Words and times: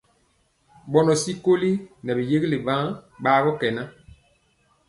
Bɔnɔ 0.91 1.13
tyikoli 1.23 1.71
nɛ 2.03 2.11
bi 2.17 2.23
yégelé 2.29 2.57
biaŋg 2.65 2.89
bagɔ 3.23 3.51
kɛ 3.59 3.67
nɛ. 3.75 3.83